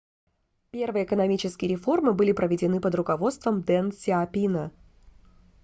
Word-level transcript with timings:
первые 0.71 1.05
экономические 1.05 1.69
реформы 1.69 2.13
были 2.13 2.31
проведены 2.31 2.81
под 2.81 2.95
руководством 2.95 3.61
дэн 3.61 3.91
сяопина 3.91 4.71